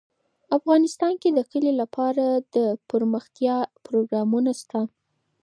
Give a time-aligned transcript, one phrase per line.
[0.57, 4.79] افغانستان کې د کلي لپاره دپرمختیا پروګرامونه شته.